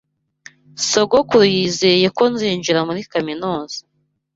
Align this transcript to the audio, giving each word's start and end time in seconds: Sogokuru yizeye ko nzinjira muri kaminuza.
Sogokuru 0.89 1.45
yizeye 1.53 2.07
ko 2.17 2.23
nzinjira 2.33 2.79
muri 2.87 3.01
kaminuza. 3.11 3.77